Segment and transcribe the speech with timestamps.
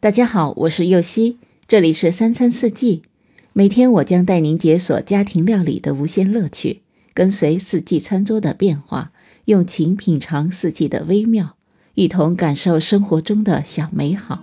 [0.00, 3.02] 大家好，我是右希，这里是三餐四季。
[3.52, 6.82] 每天我将带您解锁家庭料理的无限乐趣，
[7.12, 9.10] 跟随四季餐桌的变化，
[9.46, 11.56] 用情品尝四季的微妙，
[11.94, 14.40] 一同感受生活中的小美好。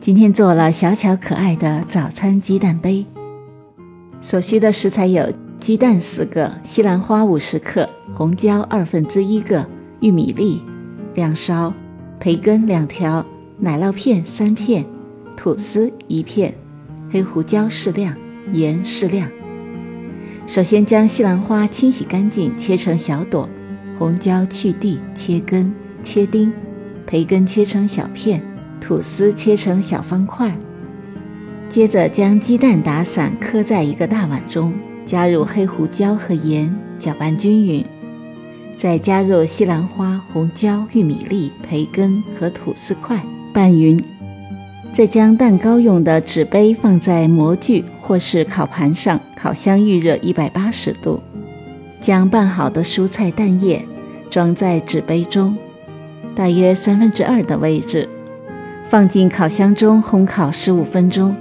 [0.00, 3.04] 今天做了小巧可爱的早餐鸡蛋杯，
[4.22, 5.30] 所需的食材有
[5.60, 9.68] 鸡蛋四个、西兰花五十克、红椒二分之一个、
[10.00, 10.62] 玉米粒
[11.14, 11.74] 两勺。
[12.22, 13.26] 培根两条，
[13.58, 14.86] 奶酪片三片，
[15.36, 16.54] 吐司一片，
[17.10, 18.14] 黑胡椒适量，
[18.52, 19.28] 盐适量。
[20.46, 23.48] 首先将西兰花清洗干净，切成小朵；
[23.98, 26.52] 红椒去蒂，切根、切丁；
[27.08, 28.40] 培根切成小片，
[28.80, 30.56] 吐司切成小方块。
[31.68, 34.72] 接着将鸡蛋打散，磕在一个大碗中，
[35.04, 37.84] 加入黑胡椒和盐，搅拌均匀。
[38.76, 43.22] 再加入西兰花、红椒、玉米粒、培根和吐司块，
[43.52, 44.02] 拌匀。
[44.92, 51.22] 再将蛋糕用的纸杯放在模具或是烤盘上，烤箱预热一百八十度。
[52.00, 53.84] 将拌好的蔬菜蛋液
[54.28, 55.56] 装在纸杯中，
[56.34, 58.08] 大约三分之二的位置，
[58.88, 61.34] 放进烤箱中烘烤十五分钟。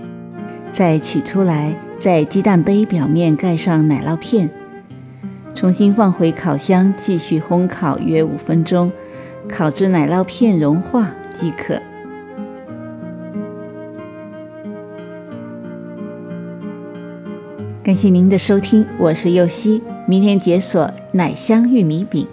[0.72, 4.50] 再取出来，在鸡蛋杯表面盖上奶酪片。
[5.54, 8.92] 重新放回烤箱，继续烘烤约五分钟，
[9.48, 11.80] 烤至奶酪片融化即可。
[17.84, 22.28] 感谢您的收听，我是右希，明天解锁奶香玉米饼。